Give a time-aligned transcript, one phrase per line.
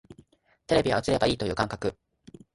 [0.65, 1.95] テレビは映ればいいという感覚